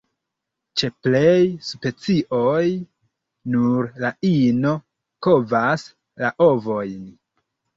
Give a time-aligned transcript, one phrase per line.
[0.81, 2.63] Ĉe plej specioj,
[3.57, 4.75] nur la ino
[5.29, 5.87] kovas
[6.25, 7.01] la ovojn.